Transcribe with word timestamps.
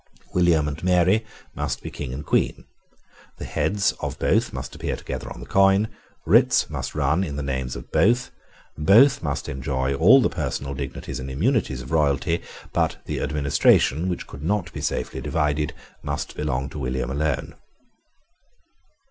William 0.33 0.67
and 0.67 0.83
Mary 0.83 1.23
must 1.53 1.83
be 1.83 1.91
King 1.91 2.11
and 2.11 2.25
Queen. 2.25 2.65
The 3.37 3.45
heads 3.45 3.91
of 3.99 4.17
both 4.17 4.51
must 4.51 4.73
appear 4.73 4.95
together 4.95 5.31
on 5.31 5.41
the 5.41 5.45
coin: 5.45 5.89
writs 6.25 6.71
must 6.71 6.95
run 6.95 7.23
in 7.23 7.35
the 7.35 7.43
names 7.43 7.75
of 7.75 7.91
both: 7.91 8.31
both 8.75 9.21
must 9.21 9.47
enjoy 9.47 9.93
all 9.93 10.19
the 10.19 10.27
personal 10.27 10.73
dignities 10.73 11.19
and 11.19 11.29
immunities 11.29 11.83
of 11.83 11.91
royalty: 11.91 12.41
but 12.73 12.97
the 13.05 13.19
administration, 13.21 14.09
which 14.09 14.25
could 14.25 14.41
not 14.41 14.73
be 14.73 14.81
safely 14.81 15.21
divided, 15.21 15.71
must 16.01 16.35
belong 16.35 16.67
to 16.69 16.79
William 16.79 17.11
alone. 17.11 17.53